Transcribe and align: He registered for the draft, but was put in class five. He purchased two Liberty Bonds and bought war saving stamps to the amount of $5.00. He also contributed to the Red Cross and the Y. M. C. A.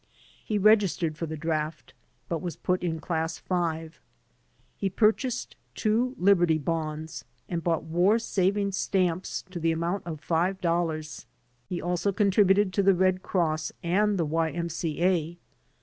He 0.43 0.57
registered 0.57 1.15
for 1.15 1.27
the 1.27 1.37
draft, 1.37 1.93
but 2.27 2.41
was 2.41 2.55
put 2.55 2.81
in 2.83 2.99
class 2.99 3.37
five. 3.37 3.99
He 4.75 4.89
purchased 4.89 5.55
two 5.75 6.15
Liberty 6.17 6.57
Bonds 6.57 7.23
and 7.47 7.63
bought 7.63 7.83
war 7.83 8.17
saving 8.17 8.71
stamps 8.71 9.43
to 9.51 9.59
the 9.59 9.71
amount 9.71 10.07
of 10.07 10.19
$5.00. 10.19 11.25
He 11.69 11.79
also 11.79 12.11
contributed 12.11 12.73
to 12.73 12.81
the 12.81 12.95
Red 12.95 13.21
Cross 13.21 13.73
and 13.83 14.17
the 14.17 14.25
Y. 14.25 14.49
M. 14.49 14.69
C. 14.69 15.03
A. 15.03 15.37